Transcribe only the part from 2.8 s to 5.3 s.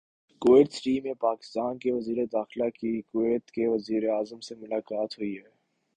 Kuwait کے وزیراعظم سے ملاقات